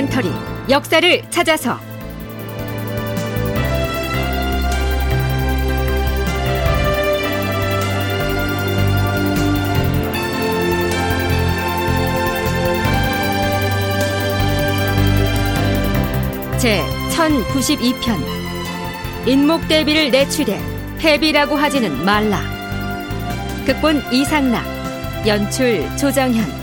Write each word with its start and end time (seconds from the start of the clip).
다큐멘터리 0.00 0.32
역사를 0.70 1.22
찾아서. 1.30 1.78
제 16.58 16.82
1092편. 17.10 18.20
인목대비를 19.26 20.10
내추대 20.10 20.60
패비라고 20.98 21.56
하지는 21.56 22.04
말라. 22.04 22.40
극본 23.66 24.02
이상락 24.12 24.64
연출 25.26 25.84
조정현 25.96 26.59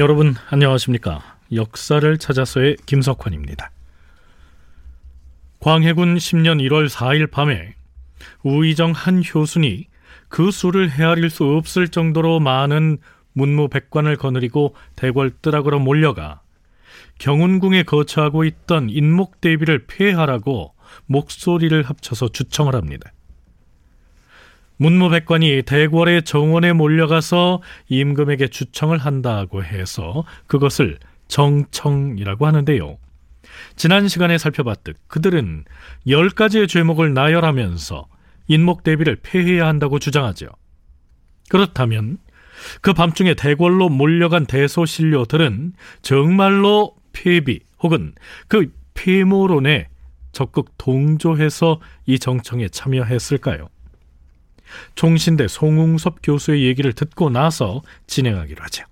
여러분 0.00 0.34
안녕하십니까? 0.48 1.36
역사를 1.52 2.16
찾아서의 2.16 2.78
김석환입니다. 2.86 3.70
광해군 5.58 6.16
10년 6.16 6.66
1월 6.66 6.88
4일 6.88 7.30
밤에 7.30 7.74
우의정 8.42 8.92
한 8.92 9.22
효순이 9.22 9.88
그 10.30 10.50
수를 10.52 10.90
헤아릴 10.90 11.28
수 11.28 11.44
없을 11.44 11.88
정도로 11.88 12.40
많은 12.40 12.96
문무백관을 13.34 14.16
거느리고 14.16 14.74
대궐뜨락으로 14.96 15.80
몰려가 15.80 16.40
경운궁에 17.18 17.82
거처하고 17.82 18.44
있던 18.44 18.88
인목대비를 18.88 19.84
폐하라고 19.86 20.72
목소리를 21.04 21.82
합쳐서 21.82 22.28
주청을 22.28 22.74
합니다. 22.74 23.12
문무백관이 24.80 25.64
대궐의 25.66 26.22
정원에 26.22 26.72
몰려가서 26.72 27.60
임금에게 27.90 28.48
주청을 28.48 28.96
한다고 28.96 29.62
해서 29.62 30.24
그것을 30.46 30.98
정청이라고 31.28 32.46
하는데요. 32.46 32.96
지난 33.76 34.08
시간에 34.08 34.38
살펴봤듯 34.38 34.96
그들은 35.06 35.64
열 36.08 36.30
가지의 36.30 36.66
죄목을 36.66 37.12
나열하면서 37.12 38.06
인목 38.48 38.82
대비를 38.82 39.16
폐해야 39.22 39.66
한다고 39.66 39.98
주장하죠. 39.98 40.46
그렇다면 41.50 42.16
그 42.80 42.94
밤중에 42.94 43.34
대궐로 43.34 43.90
몰려간 43.90 44.46
대소신료들은 44.46 45.74
정말로 46.00 46.96
폐비 47.12 47.60
혹은 47.82 48.14
그 48.48 48.72
폐모론에 48.94 49.88
적극 50.32 50.70
동조해서 50.78 51.80
이 52.06 52.18
정청에 52.18 52.68
참여했을까요? 52.70 53.68
총신대 54.94 55.48
송웅섭 55.48 56.18
교수의 56.22 56.64
얘기를 56.64 56.92
듣고 56.92 57.30
나서 57.30 57.82
진행하기로 58.06 58.62
하죠. 58.64 58.84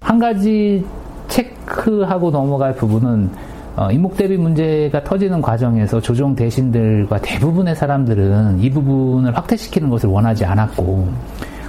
한 0.00 0.18
가지 0.18 0.84
체크하고 1.28 2.30
넘어갈 2.30 2.74
부분은 2.74 3.30
어, 3.76 3.90
인목 3.90 4.16
대비 4.16 4.36
문제가 4.36 5.02
터지는 5.04 5.40
과정에서 5.40 6.00
조정 6.00 6.34
대신들과 6.34 7.20
대부분의 7.20 7.76
사람들은 7.76 8.60
이 8.60 8.68
부분을 8.70 9.36
확대시키는 9.36 9.88
것을 9.88 10.08
원하지 10.08 10.44
않았고 10.44 11.08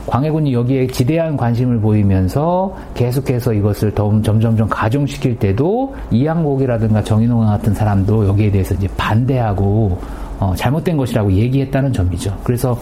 광해군이 0.08 0.52
여기에 0.54 0.88
지대한 0.88 1.38
관심을 1.38 1.80
보이면서 1.80 2.76
계속해서 2.96 3.54
이것을 3.54 3.92
더 3.92 4.10
점점점 4.22 4.68
가중시킬 4.68 5.38
때도 5.38 5.96
이양곡이라든가 6.10 7.04
정인홍 7.04 7.46
같은 7.46 7.74
사람도 7.74 8.28
여기에 8.28 8.52
대해서 8.52 8.74
이제 8.74 8.88
반대하고 8.98 10.00
어, 10.40 10.54
잘못된 10.56 10.98
것이라고 10.98 11.32
얘기했다는 11.32 11.94
점이죠. 11.94 12.36
그래서 12.44 12.78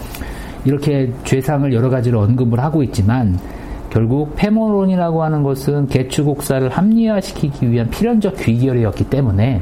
이렇게 0.66 1.12
죄상을 1.24 1.72
여러 1.74 1.90
가지로 1.90 2.22
언급을 2.22 2.60
하고 2.60 2.84
있지만 2.84 3.40
결국 3.90 4.36
페모론이라고 4.36 5.24
하는 5.24 5.44
것은 5.44 5.88
개추국사를 5.88 6.70
합리화시키기 6.70 7.72
위한 7.72 7.90
필연적 7.90 8.38
귀결이었기 8.38 9.06
때문에 9.06 9.62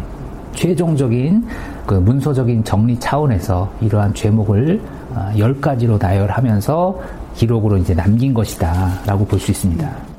최종적인 0.53 1.45
그 1.85 1.93
문서적인 1.93 2.63
정리 2.63 2.99
차원에서 2.99 3.71
이러한 3.81 4.13
죄목을 4.13 4.81
아, 5.13 5.33
열 5.37 5.61
가지로 5.61 5.97
나열하면서 5.97 7.01
기록으로 7.35 7.77
이제 7.77 7.93
남긴 7.93 8.33
것이다라고 8.33 9.25
볼 9.25 9.39
수 9.39 9.51
있습니다. 9.51 10.17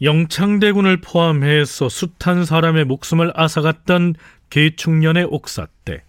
영창대군을 0.00 1.00
포함해서 1.00 1.88
숱한 1.88 2.44
사람의 2.44 2.84
목숨을 2.84 3.32
앗아갔던 3.34 4.14
계충년의 4.50 5.24
옥사 5.30 5.66
때 5.84 6.02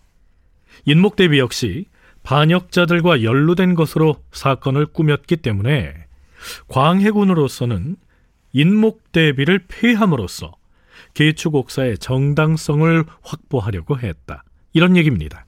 인목대비 0.86 1.40
역시 1.40 1.86
반역자들과 2.30 3.24
연루된 3.24 3.74
것으로 3.74 4.16
사건을 4.32 4.86
꾸몄기 4.86 5.38
때문에 5.38 5.96
광해군으로서는 6.68 7.96
인목 8.54 9.12
대비를 9.12 9.66
폐함으로써 9.68 10.54
계축옥사의 11.16 11.98
정당성을 11.98 13.04
확보하려고 13.24 13.98
했다. 13.98 14.44
이런 14.74 14.96
얘기입니다. 14.96 15.48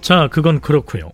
자, 0.00 0.26
그건 0.32 0.60
그렇고요. 0.60 1.12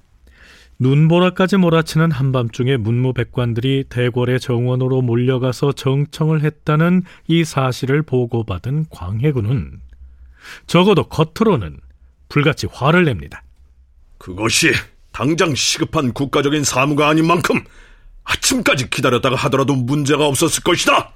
눈보라까지 0.79 1.57
몰아치는 1.57 2.11
한밤중에 2.11 2.77
문무백관들이 2.77 3.85
대궐의 3.89 4.41
정원으로 4.41 5.01
몰려가서 5.03 5.73
정청을 5.73 6.43
했다는 6.43 7.03
이 7.29 7.45
사실을 7.45 8.03
보고받은 8.03 8.87
광해군은 8.91 9.81
적어도 10.67 11.05
겉으로는 11.09 11.79
불같이 12.29 12.67
화를 12.71 13.05
냅니다. 13.05 13.43
그것이 14.19 14.73
당장 15.13 15.55
시급한 15.55 16.13
국가적인 16.13 16.63
사무가 16.63 17.09
아닌 17.09 17.27
만큼 17.27 17.65
아침까지 18.25 18.91
기다렸다가 18.91 19.37
하더라도 19.37 19.75
문제가 19.75 20.27
없었을 20.27 20.63
것이다. 20.63 21.13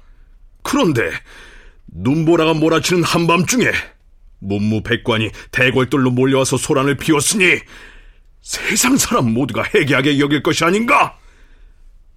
그런데 0.63 1.11
눈보라가 1.87 2.53
몰아치는 2.53 3.03
한밤중에 3.03 3.71
문무백관이 4.39 5.29
대궐들로 5.51 6.09
몰려와서 6.09 6.57
소란을 6.57 6.97
피웠으니 6.97 7.59
세상 8.41 8.97
사람 8.97 9.33
모두가 9.33 9.63
해괴하게 9.63 10.19
여길 10.19 10.43
것이 10.43 10.63
아닌가? 10.65 11.17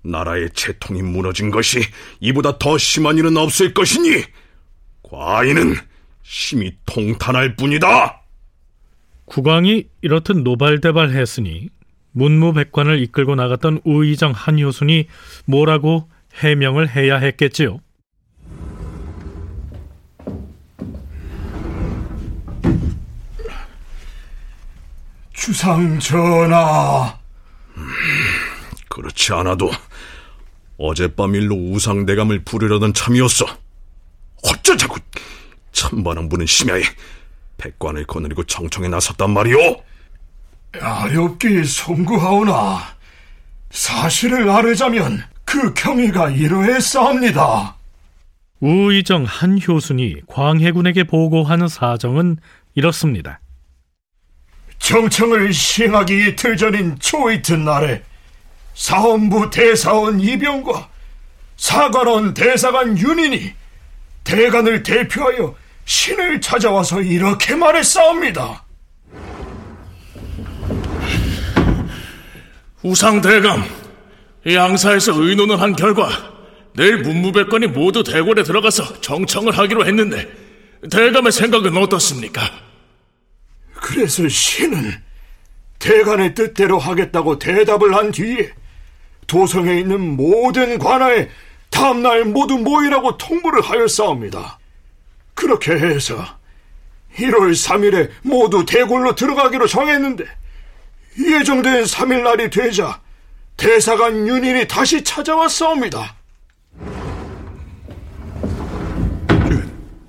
나라의 0.03 0.51
채통이 0.51 1.03
무너진 1.03 1.51
것이 1.51 1.81
이보다 2.21 2.59
더 2.59 2.77
심한 2.77 3.17
일은 3.17 3.37
없을 3.37 3.73
것이니 3.73 4.25
과인은 5.03 5.77
심히 6.23 6.77
통탄할 6.87 7.57
뿐이다. 7.57 8.23
국왕이 9.27 9.89
이렇듯 10.03 10.39
노발대발했으니 10.39 11.69
문무백관을 12.13 13.03
이끌고 13.03 13.35
나갔던 13.35 13.81
우의정 13.85 14.33
한효순이 14.33 15.07
뭐라고 15.47 16.09
해명을 16.35 16.95
해야 16.95 17.17
했겠지요. 17.17 17.81
주상 25.45 25.99
전하. 26.01 27.19
음, 27.77 27.87
그렇지 28.89 29.35
않아도 29.35 29.71
어젯밤 30.79 31.35
일로 31.35 31.55
우상대감을 31.55 32.45
부르려던 32.45 32.95
참이었어. 32.95 33.45
어쩌 34.43 34.75
자꾸 34.75 34.99
천반왕 35.73 36.31
부는 36.31 36.47
심야에 36.47 36.81
백관을 37.59 38.07
거느리고 38.07 38.45
정청에 38.45 38.89
나섰단 38.89 39.35
말이오? 39.35 39.83
아렵게 40.81 41.65
송구하오나 41.65 42.81
사실을 43.69 44.49
아뢰자면 44.49 45.25
그 45.45 45.75
경위가 45.75 46.31
이러했사옵니다. 46.31 47.77
우의정 48.61 49.25
한효순이 49.25 50.23
광해군에게 50.27 51.05
보고하는 51.05 51.69
사정은 51.69 52.39
이렇습니다. 52.75 53.41
정청을 54.85 55.55
시행하기 55.55 56.29
이틀 56.29 56.59
전인 56.59 56.99
초이튿날에 56.99 58.03
사원부 58.75 59.49
대사원 59.49 60.21
이병과 60.21 60.91
사관원 61.57 62.35
대사관 62.35 62.99
윤인이 62.99 63.55
대관을 64.25 64.83
대표하여 64.83 65.55
신을 65.87 66.41
찾아와서 66.43 67.01
이렇게 67.01 67.55
말했사옵니다. 67.55 68.63
우상대감, 72.83 73.65
양사에서 74.47 75.15
의논을 75.15 75.63
한 75.63 75.75
결과 75.75 76.09
내일 76.75 76.99
문무백관이 76.99 77.69
모두 77.69 78.05
대궐에 78.05 78.43
들어가서 78.43 79.01
정청을 79.01 79.57
하기로 79.57 79.87
했는데 79.87 80.31
대감의 80.91 81.33
생각은 81.33 81.75
어떻습니까? 81.75 82.74
그래서 83.85 84.27
신은 84.27 84.95
대간의 85.79 86.35
뜻대로 86.35 86.79
하겠다고 86.79 87.39
대답을 87.39 87.95
한 87.95 88.13
뒤에 88.13 88.51
도성에 89.27 89.79
있는 89.79 90.17
모든 90.17 90.79
관아에 90.79 91.29
다음날 91.69 92.25
모두 92.25 92.57
모이라고 92.57 93.19
통보를 93.19 93.61
하였사옵니다. 93.61 94.59
그렇게 95.35 95.73
해서 95.73 96.25
1월 97.17 97.53
3일에 97.53 98.11
모두 98.23 98.65
대궐로 98.65 99.15
들어가기로 99.15 99.67
정했는데 99.67 100.25
예정된 101.19 101.85
3일 101.85 102.23
날이 102.23 102.49
되자 102.49 103.03
대사관 103.59 104.27
윤인이 104.27 104.67
다시 104.67 105.05
찾아왔사옵니다. 105.05 106.17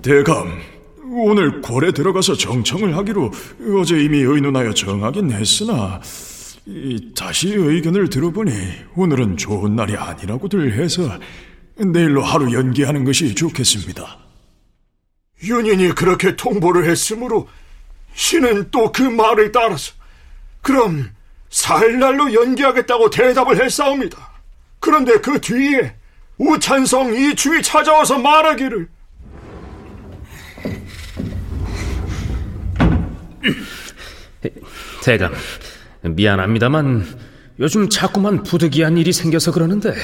대감, 0.02 0.62
오늘 1.18 1.62
궐에 1.62 1.92
들어가서 1.92 2.36
정청을 2.36 2.94
하기로 2.94 3.32
어제 3.80 3.98
이미 3.98 4.18
의논하여 4.18 4.74
정하긴 4.74 5.32
했으나 5.32 6.00
다시 7.16 7.54
의견을 7.54 8.10
들어보니 8.10 8.52
오늘은 8.96 9.38
좋은 9.38 9.74
날이 9.74 9.96
아니라고들 9.96 10.74
해서 10.74 11.18
내일로 11.78 12.22
하루 12.22 12.52
연기하는 12.52 13.04
것이 13.04 13.34
좋겠습니다. 13.34 14.18
윤인이 15.42 15.94
그렇게 15.94 16.36
통보를 16.36 16.88
했으므로 16.88 17.48
신은 18.14 18.70
또 18.70 18.92
그 18.92 19.02
말을 19.02 19.52
따라서 19.52 19.92
그럼 20.60 21.10
사흘날로 21.48 22.34
연기하겠다고 22.34 23.08
대답을 23.08 23.62
했사옵니다. 23.62 24.32
그런데 24.80 25.18
그 25.20 25.40
뒤에 25.40 25.94
우찬성 26.36 27.14
이충이 27.14 27.62
찾아와서 27.62 28.18
말하기를 28.18 28.88
대감, 35.02 35.32
미안합니다만 36.02 37.06
요즘 37.58 37.88
자꾸만 37.88 38.42
부득이한 38.42 38.96
일이 38.98 39.12
생겨서 39.12 39.52
그러는데 39.52 39.94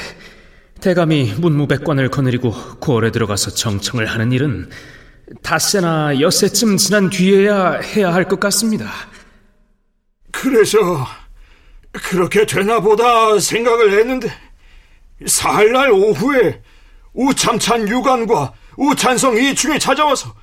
대감이 0.80 1.34
문무백관을 1.38 2.08
거느리고 2.10 2.52
고을에 2.80 3.10
들어가서 3.12 3.52
정청을 3.52 4.06
하는 4.06 4.32
일은 4.32 4.68
닷새나 5.42 6.20
엿새쯤 6.20 6.76
지난 6.76 7.08
뒤에야 7.10 7.72
해야 7.74 8.12
할 8.12 8.24
것 8.24 8.40
같습니다. 8.40 8.90
그래서 10.32 11.06
그렇게 11.92 12.46
되나 12.46 12.80
보다 12.80 13.38
생각을 13.38 13.92
했는데 13.98 14.32
사흘날 15.26 15.90
오후에 15.92 16.62
우참찬 17.12 17.88
유관과 17.88 18.52
우찬성 18.76 19.36
이충이 19.36 19.78
찾아와서 19.78 20.34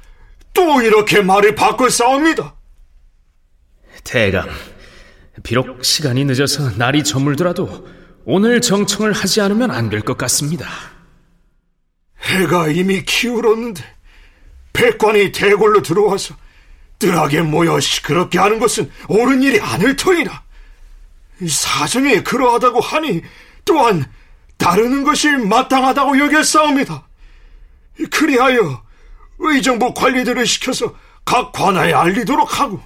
또 0.54 0.82
이렇게 0.82 1.22
말을 1.22 1.56
바꿔 1.56 1.90
싸웁니다. 1.90 2.56
대감, 4.04 4.50
비록 5.44 5.84
시간이 5.84 6.26
늦어서 6.26 6.72
날이 6.72 7.04
저물더라도 7.04 7.88
오늘 8.26 8.62
정청을 8.62 9.14
하지 9.14 9.42
않으면 9.42 9.72
안 9.72 9.90
될 9.90 10.02
것 10.02 10.18
같습니다. 10.18 10.68
해가 12.22 12.68
이미 12.70 13.04
기울었는데 13.04 13.84
백관이 14.74 15.32
대궐로 15.32 15.82
들어와서 15.82 16.36
뜰하게 17.00 17.42
모여 17.42 17.80
시끄럽게 17.80 18.38
하는 18.40 18.60
것은 18.60 18.92
옳은 19.08 19.42
일이 19.42 19.60
아닐 19.60 19.96
터이라. 19.96 20.44
사정이 21.48 22.24
그러하다고 22.24 22.82
하니 22.82 23.22
또한 23.64 24.06
따르는 24.58 25.04
것이 25.06 25.30
마땅하다고 25.30 26.20
여겼사옵니다. 26.20 27.08
그리하여 28.12 28.84
의정부 29.40 29.94
관리들을 29.94 30.46
시켜서 30.46 30.94
각 31.24 31.54
관하에 31.54 31.94
알리도록 31.94 32.60
하고 32.60 32.82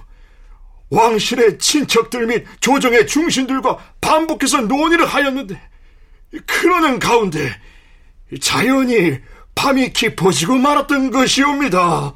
왕실의 0.90 1.58
친척들 1.58 2.26
및 2.26 2.44
조정의 2.60 3.06
중신들과 3.06 3.78
반복해서 4.00 4.62
논의를 4.62 5.06
하였는데 5.06 5.60
그러는 6.46 6.98
가운데 6.98 7.50
자연히 8.40 9.18
밤이 9.54 9.92
깊어지고 9.92 10.56
말았던 10.56 11.10
것이옵니다. 11.10 12.14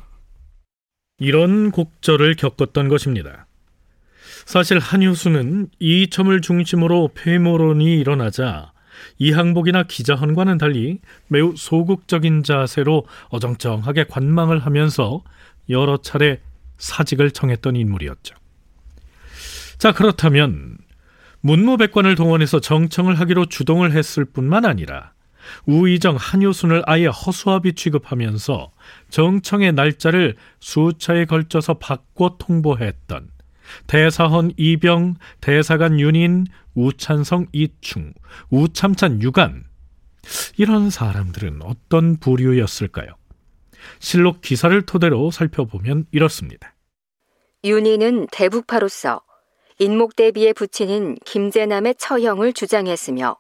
이런 1.19 1.71
곡절을 1.71 2.37
겪었던 2.37 2.89
것입니다. 2.89 3.47
사실 4.47 4.79
한효수는 4.79 5.69
이 5.79 6.09
점을 6.09 6.41
중심으로 6.41 7.11
폐모론이 7.15 7.99
일어나자 7.99 8.73
이항복이나 9.19 9.85
기자헌과는 9.85 10.59
달리 10.59 11.01
매우 11.29 11.55
소극적인 11.57 12.43
자세로 12.43 13.05
어정쩡하게 13.29 14.05
관망을 14.05 14.59
하면서 14.61 15.23
여러 15.69 15.99
차례 15.99 16.41
사직을 16.79 17.33
청했던 17.33 17.77
인물이었죠. 17.77 18.35
자, 19.79 19.93
그렇다면 19.93 20.77
문무백관을 21.41 22.17
동원해서 22.17 22.61
정청을 22.61 23.19
하기로 23.21 23.47
주동을 23.47 23.93
했을 23.93 24.25
뿐만 24.25 24.65
아니라 24.65 25.13
우의정 25.67 26.17
한효순을 26.19 26.83
아예 26.87 27.07
허수아비 27.07 27.75
취급하면서 27.75 28.73
정청의 29.09 29.73
날짜를 29.73 30.37
수차에 30.61 31.25
걸쳐서 31.27 31.75
바꿔 31.75 32.37
통보했던 32.39 33.31
대사헌 33.87 34.53
이병, 34.57 35.15
대사관 35.41 36.01
윤인, 36.01 36.47
우찬성 36.75 37.47
이충, 37.53 38.13
우참찬 38.51 39.23
유관 39.23 39.65
이런 40.57 40.91
사람들은 40.91 41.61
어떤 41.63 42.17
부류였을까요? 42.17 43.09
실록 44.01 44.41
기사를 44.41 44.83
토대로 44.83 45.31
살펴보면 45.31 46.07
이렇습니다. 46.11 46.75
윤희는 47.65 48.27
대북파로서 48.33 49.23
인목 49.81 50.17
대비의 50.17 50.55
부친인 50.55 51.17
김재남의 51.25 51.95
처형을 51.99 52.53
주장했으며 52.53 53.37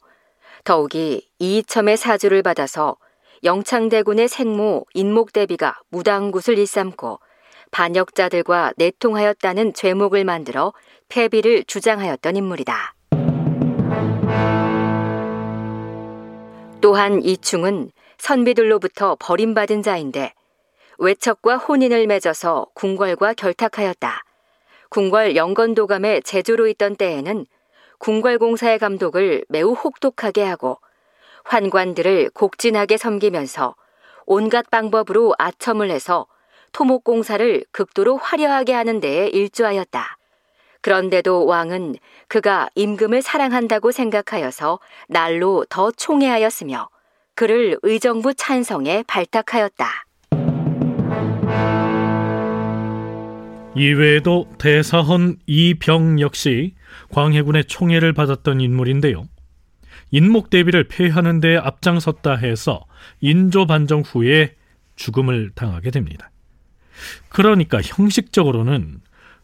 더욱이 0.62 1.28
이첨의 1.40 1.96
사주를 1.96 2.44
받아서 2.44 2.96
영창대군의 3.42 4.28
생모 4.28 4.86
인목 4.94 5.32
대비가 5.32 5.80
무당굿을 5.88 6.56
일삼고 6.56 7.18
반역자들과 7.72 8.74
내통하였다는 8.76 9.74
죄목을 9.74 10.24
만들어 10.24 10.72
폐비를 11.08 11.64
주장하였던 11.64 12.36
인물이다. 12.36 12.94
또한 16.80 17.20
이충은 17.20 17.90
선비들로부터 18.18 19.16
버림받은 19.18 19.82
자인데 19.82 20.32
외척과 20.98 21.56
혼인을 21.56 22.06
맺어서 22.06 22.68
궁궐과 22.74 23.34
결탁하였다. 23.34 24.27
궁궐 24.90 25.36
영건도감의 25.36 26.22
제조로 26.22 26.66
있던 26.68 26.96
때에는 26.96 27.46
궁궐공사의 27.98 28.78
감독을 28.78 29.44
매우 29.48 29.72
혹독하게 29.72 30.44
하고 30.44 30.78
환관들을 31.44 32.30
곡진하게 32.30 32.96
섬기면서 32.96 33.74
온갖 34.24 34.70
방법으로 34.70 35.34
아첨을 35.38 35.90
해서 35.90 36.26
토목공사를 36.72 37.64
극도로 37.72 38.16
화려하게 38.16 38.72
하는 38.72 39.00
데에 39.00 39.28
일조하였다. 39.28 40.16
그런데도 40.80 41.46
왕은 41.46 41.96
그가 42.28 42.68
임금을 42.74 43.22
사랑한다고 43.22 43.90
생각하여서 43.90 44.78
날로 45.08 45.64
더 45.68 45.90
총애하였으며 45.90 46.88
그를 47.34 47.78
의정부 47.82 48.34
찬성에 48.34 49.04
발탁하였다. 49.06 50.07
이외에도 53.78 54.52
대사헌 54.58 55.38
이병 55.46 56.20
역시 56.20 56.74
광해군의 57.10 57.66
총애를 57.66 58.12
받았던 58.12 58.60
인물인데요. 58.60 59.28
인목 60.10 60.50
대비를 60.50 60.88
폐하는 60.88 61.38
데 61.38 61.56
앞장섰다 61.56 62.36
해서 62.36 62.84
인조 63.20 63.66
반정 63.66 64.00
후에 64.00 64.56
죽음을 64.96 65.52
당하게 65.54 65.90
됩니다. 65.92 66.30
그러니까 67.28 67.80
형식적으로는 67.80 69.00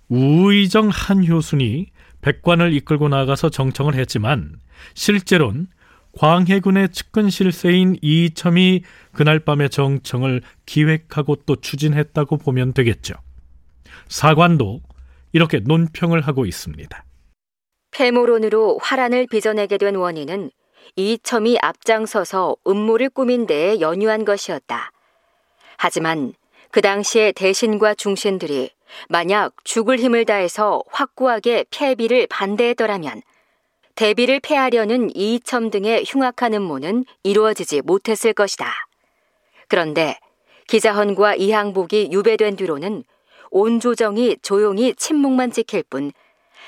우의정 0.08 0.88
한효순이 0.88 1.86
백관을 2.20 2.72
이끌고 2.74 3.08
나가서 3.08 3.50
정청을 3.50 3.94
했지만 3.94 4.56
실제론 4.94 5.68
광해군의 6.18 6.90
측근 6.90 7.30
실세인 7.30 7.96
이첨이 8.02 8.82
그날 9.12 9.38
밤의 9.38 9.70
정청을 9.70 10.42
기획하고 10.66 11.36
또 11.46 11.56
추진했다고 11.56 12.38
보면 12.38 12.72
되겠죠. 12.72 13.14
사관도 14.08 14.80
이렇게 15.32 15.60
논평을 15.60 16.20
하고 16.20 16.46
있습니다. 16.46 17.04
폐모론으로 17.90 18.78
화란을 18.82 19.26
빚어내게 19.26 19.78
된 19.78 19.96
원인은 19.96 20.50
이첨이 20.96 21.58
앞장서서 21.60 22.56
음모를 22.66 23.10
꾸민 23.10 23.46
데에 23.46 23.80
연유한 23.80 24.24
것이었다. 24.24 24.90
하지만 25.76 26.34
그 26.70 26.80
당시에 26.80 27.32
대신과 27.32 27.94
중신들이 27.94 28.70
만약 29.08 29.52
죽을 29.64 29.98
힘을 29.98 30.24
다해서 30.24 30.82
확고하게 30.90 31.64
폐비를 31.70 32.26
반대했더라면 32.28 33.22
대비를 33.94 34.40
폐하려는 34.40 35.14
이첨 35.14 35.70
등의 35.70 36.04
흉악한 36.06 36.54
음모는 36.54 37.04
이루어지지 37.22 37.82
못했을 37.82 38.32
것이다. 38.32 38.72
그런데 39.68 40.18
기자헌과 40.66 41.36
이항복이 41.36 42.10
유배된 42.10 42.56
뒤로는 42.56 43.04
온 43.56 43.80
조정이 43.80 44.36
조용히 44.42 44.94
침묵만 44.94 45.50
지킬 45.50 45.82
뿐 45.84 46.12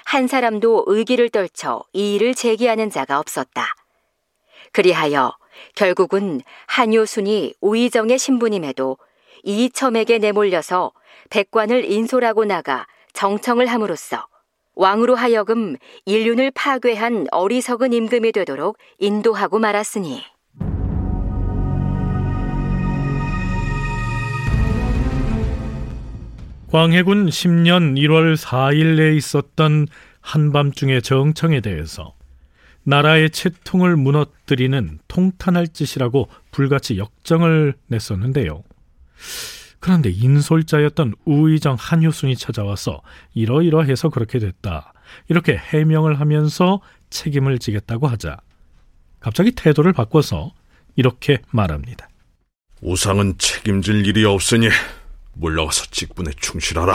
한 0.07 0.29
사람도 0.29 0.85
의기를 0.87 1.31
떨쳐 1.31 1.83
이의를 1.93 2.35
제기하는 2.37 2.91
자가 2.91 3.19
없었다. 3.19 3.75
그리하여 4.71 5.37
결국은 5.75 6.43
한효순이 6.69 7.55
우의정의 7.61 8.17
신부님에도 8.17 8.99
이첨에게 9.43 10.19
내몰려서 10.19 10.93
백관을 11.31 11.91
인솔하고 11.91 12.45
나가 12.45 12.87
정청을 13.15 13.67
함으로써 13.67 14.29
왕으로 14.77 15.17
하여금 15.17 15.77
인륜을 16.05 16.53
파괴한 16.53 17.27
어리석은 17.33 17.93
임금이 17.93 18.31
되도록 18.31 18.79
인도하고 18.99 19.59
말았으니 19.59 20.23
광해군 26.77 27.31
10년 27.31 27.97
1월 27.97 28.37
4일에 28.37 29.17
있었던 29.17 29.87
한밤중의 30.21 31.01
정청에 31.01 31.63
대해서 31.63 32.13
나라의 32.83 33.31
채통을 33.31 33.97
무너뜨리는 33.97 34.99
통탄할 35.09 35.69
짓이라고 35.69 36.29
불같이 36.51 36.99
역정을 36.99 37.77
냈었는데요. 37.87 38.63
그런데 39.81 40.11
인솔자였던 40.11 41.15
우의정 41.25 41.77
한효순이 41.81 42.37
찾아와서 42.37 43.01
이러이러해서 43.33 44.11
그렇게 44.11 44.39
됐다. 44.39 44.93
이렇게 45.31 45.57
해명을 45.57 46.21
하면서 46.21 46.83
책임을 47.09 47.59
지겠다고 47.59 48.07
하자 48.07 48.37
갑자기 49.19 49.53
태도를 49.53 49.95
바꿔서 49.95 50.53
이렇게 50.95 51.39
말합니다. 51.53 52.07
우상은 52.83 53.39
책임질 53.39 54.07
일이 54.07 54.27
없으니 54.27 54.69
물러가서 55.37 55.87
직분에 55.91 56.31
충실하라. 56.37 56.95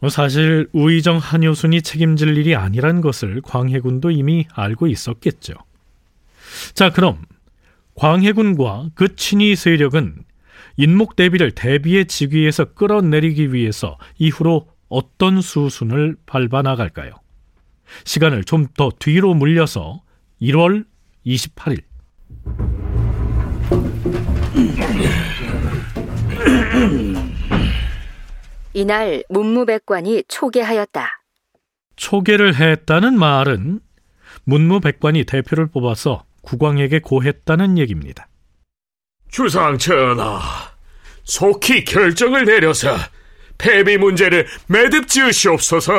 뭐 0.00 0.08
사실 0.08 0.68
우의정 0.72 1.18
한효순이 1.18 1.82
책임질 1.82 2.36
일이 2.38 2.54
아니란 2.56 3.00
것을 3.00 3.42
광해군도 3.42 4.10
이미 4.10 4.46
알고 4.54 4.86
있었겠죠. 4.86 5.54
자, 6.74 6.90
그럼 6.90 7.24
광해군과 7.94 8.90
그 8.94 9.14
친위 9.14 9.56
세력은 9.56 10.24
인목 10.76 11.16
대비를 11.16 11.50
대비의 11.52 12.06
직위에서 12.06 12.72
끌어내리기 12.72 13.52
위해서 13.52 13.98
이후로 14.18 14.68
어떤 14.88 15.40
수순을 15.40 16.16
밟아 16.26 16.62
나갈까요? 16.62 17.12
시간을 18.04 18.44
좀 18.44 18.68
더 18.76 18.90
뒤로 18.98 19.34
물려서 19.34 20.02
1월 20.40 20.86
28일 21.26 21.82
이날 28.80 29.22
문무백관이 29.28 30.24
초계하였다. 30.26 31.22
초계를 31.96 32.54
했다는 32.54 33.18
말은 33.18 33.80
문무백관이 34.44 35.24
대표를 35.24 35.66
뽑아서 35.66 36.24
국왕에게 36.40 37.00
고했다는 37.00 37.76
얘기입니다. 37.76 38.26
주상 39.30 39.76
전하, 39.76 40.40
속히 41.24 41.84
결정을 41.84 42.46
내려서 42.46 42.96
폐비 43.58 43.98
문제를 43.98 44.46
매듭 44.68 45.08
지으시옵소서. 45.08 45.92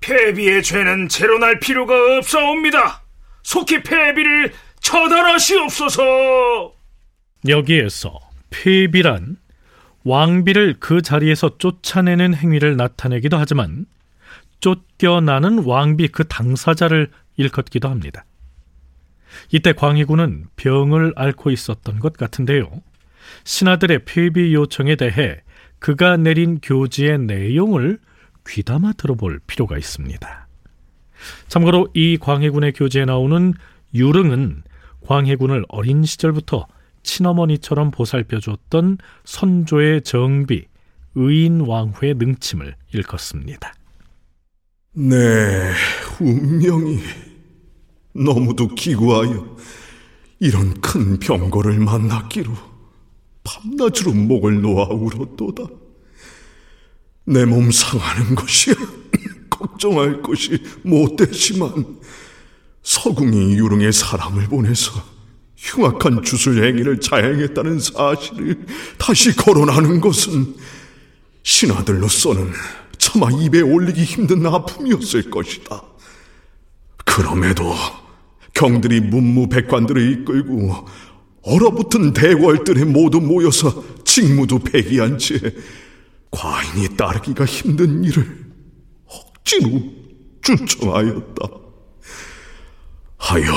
폐비의 0.00 0.62
죄는 0.62 1.08
채로날 1.08 1.58
필요가 1.58 1.94
없사옵니다. 2.18 3.02
속히 3.42 3.82
폐비를 3.82 4.52
처단하시옵소서. 4.78 6.74
여기에서 7.48 8.20
폐비란 8.50 9.38
왕비를 10.04 10.76
그 10.80 11.02
자리에서 11.02 11.56
쫓아내는 11.58 12.34
행위를 12.34 12.76
나타내기도 12.76 13.36
하지만 13.38 13.86
쫓겨나는 14.60 15.64
왕비 15.64 16.08
그 16.08 16.24
당사자를 16.24 17.10
일컫기도 17.36 17.88
합니다. 17.88 18.24
이때 19.50 19.72
광희군은 19.72 20.46
병을 20.56 21.14
앓고 21.16 21.50
있었던 21.50 21.98
것 21.98 22.16
같은데요. 22.16 22.70
신하들의 23.44 24.04
폐비 24.04 24.54
요청에 24.54 24.96
대해 24.96 25.40
그가 25.78 26.16
내린 26.16 26.60
교지의 26.62 27.18
내용을 27.20 27.98
귀담아 28.46 28.92
들어볼 28.92 29.40
필요가 29.46 29.76
있습니다. 29.76 30.46
참고로 31.48 31.88
이 31.94 32.18
광해군의 32.18 32.72
교지에 32.72 33.04
나오는 33.04 33.54
유릉은 33.94 34.62
광해군을 35.06 35.64
어린 35.68 36.04
시절부터 36.04 36.66
친어머니처럼 37.04 37.92
보살펴 37.92 38.40
줬던 38.40 38.98
선조의 39.24 40.02
정비, 40.02 40.64
의인왕후의 41.14 42.14
능침을 42.14 42.74
일컫습니다. 42.92 43.72
내 44.92 45.72
운명이 46.20 46.98
너무도 48.14 48.68
기구하여 48.74 49.56
이런 50.40 50.80
큰 50.80 51.18
병고를 51.18 51.78
만났기로 51.78 52.52
밤낮으로 53.44 54.12
목을 54.12 54.60
놓아 54.62 54.88
울었도다. 54.88 55.64
내 57.26 57.44
몸 57.46 57.70
상하는 57.70 58.34
것이 58.34 58.74
걱정할 59.50 60.20
것이 60.20 60.62
못되지만 60.82 61.98
서궁이 62.82 63.54
유릉의 63.54 63.92
사람을 63.92 64.48
보내서 64.48 65.13
흉악한 65.56 66.22
주술 66.22 66.64
행위를 66.64 67.00
자행했다는 67.00 67.78
사실을 67.78 68.66
다시 68.98 69.34
거론하는 69.34 70.00
것은 70.00 70.54
신하들로서는 71.42 72.52
차마 72.98 73.30
입에 73.30 73.60
올리기 73.60 74.02
힘든 74.04 74.44
아픔이었을 74.46 75.30
것이다. 75.30 75.82
그럼에도 77.04 77.74
경들이 78.54 79.00
문무백관들을 79.00 80.12
이끌고 80.12 80.86
얼어붙은 81.42 82.14
대궐들에 82.14 82.84
모두 82.84 83.20
모여서 83.20 83.84
직무도 84.04 84.60
폐기한 84.60 85.18
채 85.18 85.38
과인이 86.30 86.96
따르기가 86.96 87.44
힘든 87.44 88.02
일을 88.02 88.46
억지로 89.06 89.82
주청하였다. 90.40 91.48
하여 93.18 93.52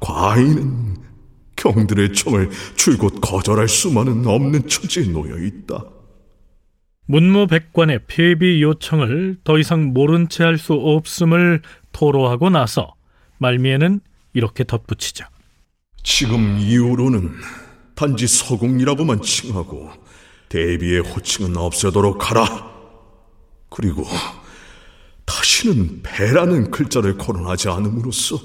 과인은 0.00 0.85
경들의 1.56 2.12
청을 2.12 2.50
줄곧 2.76 3.20
거절할 3.20 3.68
수만은 3.68 4.26
없는 4.26 4.68
처지에 4.68 5.04
놓여 5.08 5.36
있다. 5.38 5.84
문무백관의 7.06 8.00
폐비 8.06 8.62
요청을 8.62 9.38
더 9.44 9.58
이상 9.58 9.92
모른 9.92 10.28
채 10.28 10.42
할 10.44 10.58
수 10.58 10.74
없음을 10.74 11.62
토로하고 11.92 12.50
나서 12.50 12.94
말미에는 13.38 14.00
이렇게 14.34 14.64
덧붙이죠. 14.64 15.24
지금 16.02 16.58
이후로는 16.58 17.32
단지 17.94 18.26
서궁이라고만 18.26 19.22
칭하고 19.22 19.90
대비의 20.48 21.00
호칭은 21.00 21.56
없애도록 21.56 22.30
하라. 22.30 22.74
그리고 23.70 24.04
다시는 25.24 26.02
배라는 26.02 26.70
글자를 26.70 27.16
거론하지 27.18 27.68
않음으로써 27.68 28.38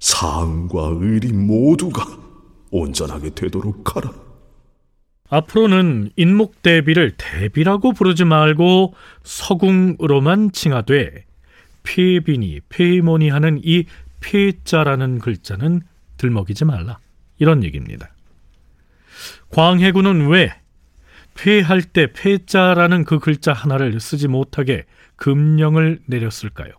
사응과 0.00 0.98
의리 1.00 1.32
모두가 1.32 2.04
온전하게 2.70 3.30
되도록 3.30 3.96
하라. 3.96 4.12
앞으로는 5.30 6.10
인목 6.16 6.62
대비를 6.62 7.12
대비라고 7.16 7.92
부르지 7.92 8.24
말고 8.24 8.94
서궁으로만 9.24 10.52
칭하되 10.52 11.24
폐비니 11.82 12.60
폐모니 12.68 13.28
하는 13.28 13.60
이 13.62 13.84
폐자라는 14.20 15.18
글자는 15.18 15.82
들먹이지 16.16 16.64
말라. 16.64 16.98
이런 17.38 17.62
얘기입니다. 17.62 18.08
광해군은 19.50 20.28
왜 20.28 20.52
폐할 21.34 21.82
때 21.82 22.12
폐자라는 22.12 23.04
그 23.04 23.18
글자 23.18 23.52
하나를 23.52 24.00
쓰지 24.00 24.28
못하게 24.28 24.86
금령을 25.16 26.00
내렸을까요? 26.06 26.72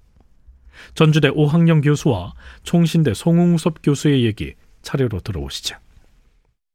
전주대 0.96 1.30
오학령 1.30 1.82
교수와 1.82 2.34
총신대 2.64 3.14
송웅섭 3.14 3.76
교수의 3.84 4.26
얘기 4.26 4.54
차례로 4.82 5.20
들어오시죠. 5.22 5.76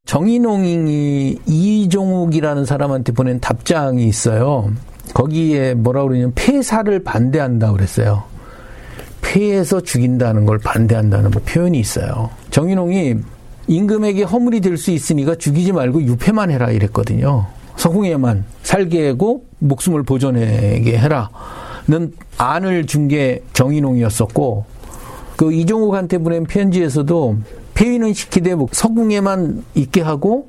정인홍이 0.06 1.38
이종욱이라는 1.46 2.64
사람한테 2.66 3.12
보낸 3.12 3.40
답장이 3.40 4.06
있어요. 4.06 4.70
거기에 5.14 5.74
뭐라 5.74 6.02
그러냐면 6.02 6.32
폐사를 6.34 7.02
반대한다 7.02 7.72
그랬어요. 7.72 8.24
폐해서 9.22 9.80
죽인다는 9.80 10.44
걸 10.44 10.58
반대한다는 10.58 11.30
뭐 11.30 11.42
표현이 11.44 11.78
있어요. 11.78 12.30
정인홍이 12.50 13.14
임금에게 13.66 14.24
허물이 14.24 14.60
될 14.60 14.76
수 14.76 14.90
있으니까 14.90 15.34
죽이지 15.36 15.72
말고 15.72 16.02
유폐만 16.02 16.50
해라 16.50 16.70
이랬거든요. 16.70 17.46
서궁에만 17.76 18.44
살게 18.62 19.08
하고 19.08 19.46
목숨을 19.58 20.02
보존하게 20.02 20.98
해라는 20.98 21.28
안을 22.38 22.86
준 22.86 23.08
게 23.08 23.42
정인홍이었었고 23.52 24.64
그 25.36 25.52
이종욱한테 25.52 26.18
보낸 26.18 26.44
편지에서도 26.44 27.36
폐위는 27.74 28.14
시키되 28.14 28.54
뭐 28.54 28.68
서궁에만 28.70 29.64
있게 29.74 30.00
하고 30.00 30.48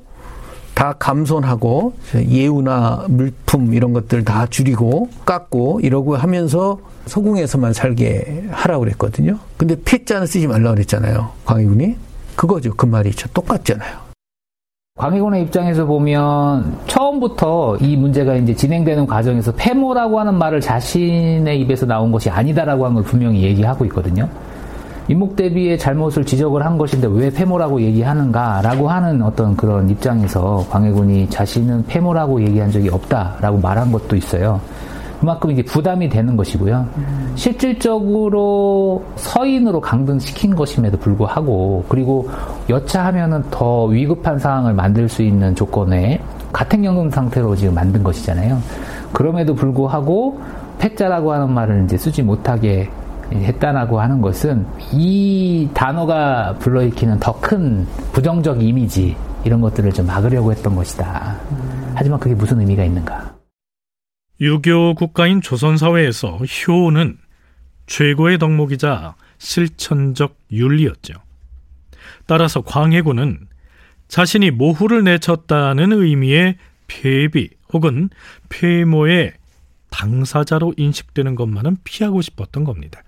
다 0.76 0.94
감손하고 1.00 1.94
예우나 2.30 3.06
물품 3.08 3.74
이런 3.74 3.94
것들 3.94 4.24
다 4.24 4.46
줄이고 4.48 5.10
깎고 5.26 5.80
이러고 5.82 6.16
하면서 6.18 6.80
서궁에서만 7.08 7.74
살게 7.74 8.46
하라고 8.52 8.84
그랬거든요. 8.84 9.40
근데 9.58 9.76
폐자는 9.84 10.28
쓰지 10.28 10.48
말라고 10.48 10.76
그랬잖아요. 10.76 11.32
광희군이. 11.46 11.96
그거죠. 12.36 12.74
그 12.76 12.86
말이 12.86 13.12
죠. 13.12 13.28
똑같잖아요. 13.34 14.05
광해군의 14.98 15.42
입장에서 15.44 15.86
보면 15.86 16.78
처음부터 16.88 17.76
이 17.82 17.98
문제가 17.98 18.34
이제 18.36 18.56
진행되는 18.56 19.06
과정에서 19.06 19.52
폐모라고 19.52 20.22
하는 20.22 20.36
말을 20.36 20.62
자신의 20.62 21.60
입에서 21.60 21.86
나온 21.86 22.14
것이 22.14 22.30
아니다라고 22.30 22.86
하는 22.86 22.96
걸 22.96 23.04
분명히 23.04 23.44
얘기하고 23.44 23.84
있거든요. 23.86 24.30
임목 25.10 25.36
대비의 25.36 25.78
잘못을 25.78 26.26
지적을 26.26 26.66
한 26.66 26.78
것인데 26.78 27.10
왜 27.12 27.30
폐모라고 27.30 27.82
얘기하는가라고 27.82 28.88
하는 28.88 29.22
어떤 29.22 29.58
그런 29.58 29.90
입장에서 29.90 30.66
광해군이 30.70 31.30
자신은 31.30 31.88
폐모라고 31.88 32.42
얘기한 32.42 32.72
적이 32.72 32.88
없다라고 32.88 33.58
말한 33.58 33.92
것도 33.92 34.16
있어요. 34.16 34.62
그만큼 35.26 35.50
이게 35.50 35.64
부담이 35.64 36.08
되는 36.08 36.38
것이고요. 36.38 36.88
음. 36.98 37.32
실질적으로 37.34 39.04
서인으로 39.16 39.82
강등시킨 39.82 40.56
것임에도 40.56 41.00
불구하고 41.00 41.84
그리고 41.90 42.30
여차하면은 42.70 43.44
더 43.50 43.86
위급한 43.86 44.38
상황을 44.38 44.74
만들 44.74 45.10
수 45.10 45.24
있는 45.24 45.56
조건에 45.56 46.22
가택연금 46.54 47.10
상태로 47.10 47.56
지금 47.56 47.74
만든 47.74 48.04
것이잖아요. 48.04 48.62
그럼에도 49.14 49.56
불구하고 49.56 50.40
패자라고 50.78 51.34
하는 51.34 51.52
말을 51.52 51.86
이제 51.86 51.98
쓰지 51.98 52.22
못하게 52.22 52.88
했다라고 53.34 54.00
하는 54.00 54.22
것은 54.22 54.64
이 54.92 55.68
단어가 55.74 56.54
불러일으키는 56.60 57.20
더 57.20 57.34
큰 57.42 57.88
부정적 58.12 58.62
이미지 58.62 59.16
이런 59.44 59.60
것들을 59.60 59.92
좀 59.92 60.06
막으려고 60.06 60.52
했던 60.52 60.76
것이다. 60.76 61.36
하지만 61.96 62.20
그게 62.20 62.36
무슨 62.36 62.60
의미가 62.60 62.84
있는가? 62.84 63.35
유교 64.42 64.94
국가인 64.96 65.42
조선사회에서 65.42 66.38
효는 66.38 67.18
최고의 67.88 68.38
덕목이자 68.38 69.16
실천적 69.38 70.38
윤리였죠. 70.52 71.14
따라서 72.26 72.62
광해군은 72.62 73.48
자신이 74.08 74.52
모후를 74.52 75.04
내쳤다는 75.04 75.92
의미의 75.94 76.58
폐비 76.88 77.50
혹은 77.74 78.10
폐모의 78.50 79.34
당사자로 79.90 80.74
인식되는 80.78 81.36
것만은 81.36 81.78
피하고 81.84 82.22
싶었던 82.22 82.64
겁니다. 82.64 83.04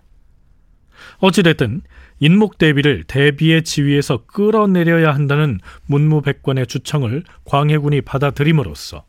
어찌됐든 1.19 1.81
인목 2.19 2.57
대비를 2.57 3.03
대비의 3.03 3.63
지위에서 3.63 4.25
끌어내려야 4.25 5.13
한다는 5.13 5.59
문무백관의 5.85 6.67
주청을 6.67 7.23
광해군이 7.45 8.01
받아들임으로써 8.01 9.05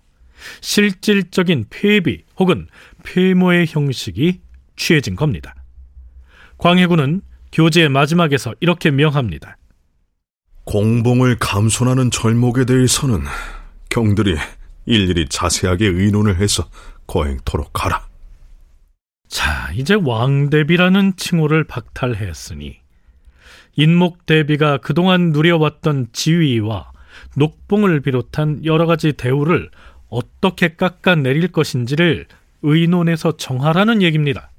실질적인 0.60 1.66
폐비 1.70 2.24
혹은 2.38 2.66
폐모의 3.04 3.66
형식이 3.68 4.40
취해진 4.76 5.16
겁니다. 5.16 5.54
광해군은 6.58 7.22
교재의 7.52 7.88
마지막에서 7.88 8.54
이렇게 8.60 8.90
명합니다. 8.90 9.56
공봉을 10.64 11.38
감손하는 11.38 12.10
절목에 12.10 12.66
대해서는 12.66 13.22
경들이 13.88 14.36
일일이 14.84 15.26
자세하게 15.28 15.86
의논을 15.86 16.36
해서 16.36 16.68
거행토록 17.06 17.84
하라. 17.84 18.06
자, 19.28 19.70
이제 19.74 19.94
왕대비라는 19.94 21.16
칭호를 21.16 21.64
박탈했으니 21.64 22.78
인목대비가 23.76 24.78
그동안 24.78 25.30
누려왔던 25.30 26.08
지위와 26.12 26.90
녹봉을 27.36 28.00
비롯한 28.00 28.64
여러 28.64 28.86
가지 28.86 29.12
대우를 29.12 29.70
어떻게 30.08 30.74
깎아내릴 30.74 31.52
것인지를 31.52 32.26
의논해서 32.62 33.36
정하라는 33.36 34.02
얘기입니다. 34.02 34.50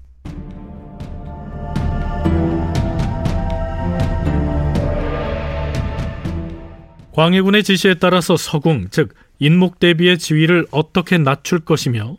광해군의 7.14 7.64
지시에 7.64 7.96
따라서 7.96 8.38
서궁, 8.38 8.88
즉 8.92 9.14
인목대비의 9.40 10.20
지위를 10.20 10.68
어떻게 10.72 11.18
낮출 11.18 11.60
것이며 11.60 12.18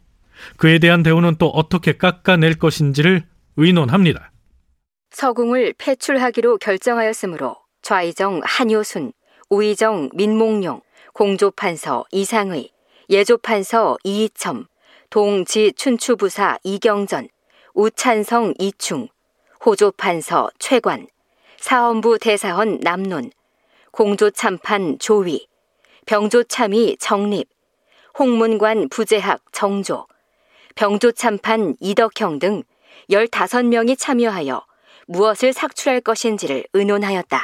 그에 0.56 0.78
대한 0.78 1.02
대우는 1.02 1.36
또 1.38 1.48
어떻게 1.48 1.96
깎아낼 1.96 2.58
것인지를 2.58 3.24
의논합니다. 3.56 4.32
서궁을 5.10 5.74
폐출하기로 5.78 6.58
결정하였으므로 6.58 7.56
좌이정 7.82 8.40
한효순, 8.44 9.12
우이정 9.48 10.10
민몽룡, 10.14 10.82
공조판서 11.14 12.04
이상의, 12.12 12.70
예조판서 13.10 13.96
이이첨, 14.04 14.66
동지 15.10 15.72
춘추부사 15.72 16.58
이경전, 16.62 17.28
우찬성 17.74 18.54
이충, 18.60 19.08
호조판서 19.66 20.50
최관, 20.60 21.08
사헌부 21.58 22.20
대사헌 22.20 22.78
남논, 22.80 23.32
공조참판 23.90 24.98
조위, 25.00 25.48
병조참의 26.06 26.98
정립, 27.00 27.48
홍문관 28.16 28.88
부재학 28.88 29.40
정조, 29.50 30.06
병조참판 30.76 31.76
이덕형 31.80 32.38
등 32.38 32.62
15명이 33.10 33.98
참여하여 33.98 34.64
무엇을 35.08 35.52
삭출할 35.52 36.00
것인지를 36.02 36.64
의논하였다. 36.72 37.42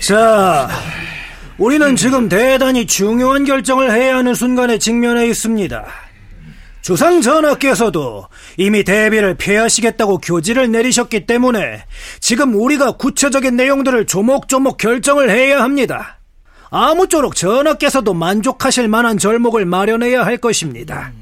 자, 0.00 0.68
우리는 1.58 1.96
지금 1.96 2.28
대단히 2.28 2.86
중요한 2.86 3.44
결정을 3.44 3.90
해야 3.92 4.16
하는 4.16 4.34
순간에 4.34 4.78
직면해 4.78 5.26
있습니다. 5.26 5.86
주상 6.82 7.20
전하께서도 7.20 8.28
이미 8.56 8.84
대비를 8.84 9.34
폐하시겠다고 9.34 10.18
교지를 10.18 10.70
내리셨기 10.70 11.26
때문에 11.26 11.84
지금 12.20 12.54
우리가 12.54 12.92
구체적인 12.92 13.56
내용들을 13.56 14.06
조목조목 14.06 14.78
결정을 14.78 15.30
해야 15.30 15.60
합니다. 15.62 16.20
아무쪼록 16.70 17.34
전하께서도 17.34 18.14
만족하실 18.14 18.86
만한 18.88 19.18
절목을 19.18 19.64
마련해야 19.64 20.24
할 20.24 20.36
것입니다. 20.36 21.12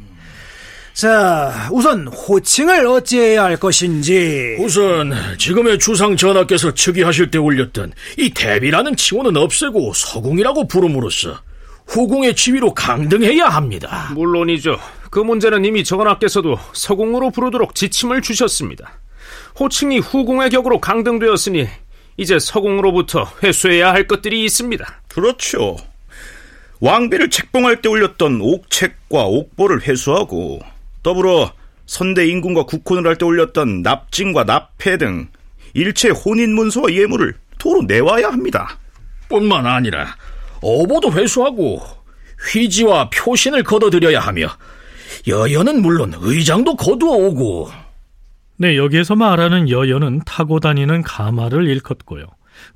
자, 0.96 1.68
우선 1.72 2.06
호칭을 2.06 2.86
어찌해야 2.86 3.44
할 3.44 3.58
것인지. 3.58 4.56
우선 4.58 5.12
지금의 5.36 5.78
주상 5.78 6.16
전하께서 6.16 6.72
즉위하실 6.72 7.30
때 7.30 7.36
올렸던 7.36 7.92
이 8.16 8.30
대비라는 8.30 8.96
칭호는 8.96 9.36
없애고 9.36 9.92
서궁이라고 9.92 10.68
부름으로써 10.68 11.38
후궁의 11.86 12.34
지위로 12.34 12.72
강등해야 12.72 13.44
합니다. 13.44 14.10
물론이죠. 14.14 14.78
그 15.10 15.20
문제는 15.20 15.66
이미 15.66 15.84
전하께서도 15.84 16.58
서궁으로 16.72 17.30
부르도록 17.30 17.74
지침을 17.74 18.22
주셨습니다. 18.22 18.98
호칭이 19.60 19.98
후궁의 19.98 20.48
격으로 20.48 20.80
강등되었으니 20.80 21.68
이제 22.16 22.38
서궁으로부터 22.38 23.30
회수해야 23.42 23.92
할 23.92 24.06
것들이 24.06 24.46
있습니다. 24.46 25.02
그렇죠. 25.08 25.76
왕비를 26.80 27.28
책봉할 27.28 27.82
때 27.82 27.90
올렸던 27.90 28.40
옥책과 28.40 29.24
옥보를 29.26 29.82
회수하고 29.82 30.62
더불어 31.06 31.52
선대 31.86 32.26
인군과 32.26 32.64
국혼을 32.64 33.06
할 33.06 33.14
때 33.16 33.24
올렸던 33.24 33.82
납진과 33.82 34.42
납패 34.42 34.96
등 34.98 35.28
일체 35.72 36.08
혼인 36.08 36.52
문서와 36.52 36.92
예물을 36.92 37.32
도로 37.58 37.82
내와야 37.82 38.26
합니다. 38.26 38.76
뿐만 39.28 39.66
아니라 39.66 40.16
어보도 40.62 41.12
회수하고 41.12 41.80
휘지와 42.50 43.10
표신을 43.10 43.62
거둬들여야 43.62 44.18
하며 44.18 44.48
여연은 45.28 45.80
물론 45.80 46.12
의장도 46.16 46.74
거두어 46.74 47.12
오고 47.12 47.70
네, 48.56 48.76
여기에서 48.76 49.14
말하는 49.14 49.70
여연은 49.70 50.22
타고 50.26 50.58
다니는 50.58 51.02
가마를 51.02 51.68
일컫고요. 51.68 52.24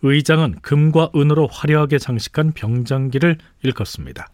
의장은 0.02 0.60
금과 0.62 1.10
은으로 1.16 1.48
화려하게 1.50 1.98
장식한 1.98 2.52
병장기를 2.52 3.38
일컫습니다. 3.64 4.28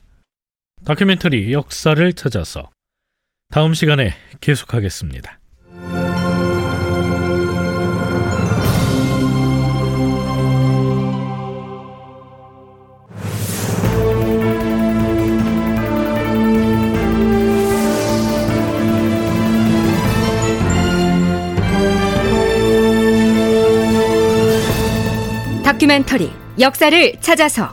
다큐멘터리 0.85 1.51
역사를 1.53 2.13
찾아서 2.13 2.69
다음 3.51 3.75
시간에 3.75 4.13
계속하겠습니다. 4.41 5.39
다큐멘터리 25.65 26.31
역사를 26.59 27.21
찾아서 27.21 27.73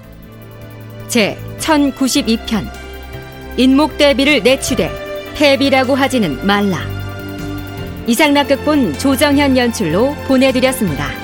제 1.07 1.37
1092편 1.59 2.71
인목대비를 3.57 4.43
내추대 4.43 5.02
패비라고 5.35 5.95
하지는 5.95 6.45
말라 6.45 6.79
이상락극본 8.07 8.99
조정현 8.99 9.57
연출로 9.57 10.13
보내드렸습니다. 10.27 11.22